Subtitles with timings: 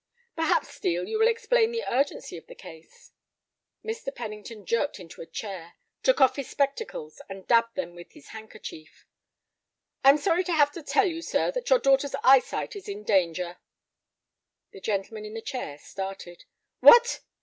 [0.35, 3.11] "Perhaps, Steel, you will explain the urgency of the case."
[3.85, 4.07] Mr.
[4.11, 9.05] Pennington jerked into a chair, took off his spectacles and dabbed them with his handkerchief.
[10.03, 13.03] "I am sorry to have to tell you, sir, that your daughter's eyesight is in
[13.03, 13.59] danger."
[14.71, 16.45] The gentleman in the chair started.
[16.79, 17.19] "What!